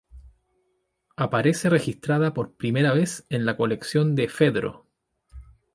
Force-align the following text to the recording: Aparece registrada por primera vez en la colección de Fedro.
Aparece 1.15 1.69
registrada 1.69 2.33
por 2.33 2.55
primera 2.55 2.91
vez 2.93 3.23
en 3.29 3.45
la 3.45 3.55
colección 3.55 4.15
de 4.15 4.29
Fedro. 4.29 4.87